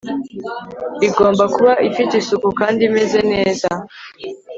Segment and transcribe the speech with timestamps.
[1.07, 3.67] igomba kuba ifite isuku kandi imeze neza